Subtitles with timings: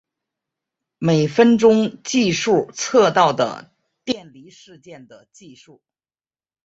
[0.97, 3.71] 每分钟计数测到的
[4.03, 5.79] 电离事件的计数。